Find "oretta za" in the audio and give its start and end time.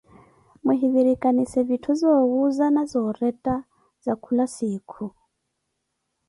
3.09-4.13